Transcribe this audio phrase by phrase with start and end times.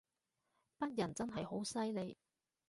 [0.79, 2.17] 北人真係好犀利